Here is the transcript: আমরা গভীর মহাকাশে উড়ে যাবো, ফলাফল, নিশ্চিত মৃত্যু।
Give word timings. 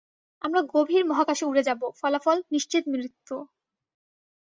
আমরা 0.41 0.61
গভীর 0.73 1.03
মহাকাশে 1.05 1.43
উড়ে 1.45 1.63
যাবো, 1.63 1.85
ফলাফল, 1.99 2.37
নিশ্চিত 2.51 2.83
মৃত্যু। 2.87 3.35